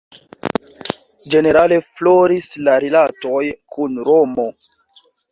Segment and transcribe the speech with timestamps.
[1.33, 3.41] Ĝenerale floris la rilatoj
[3.75, 4.47] kun Romo.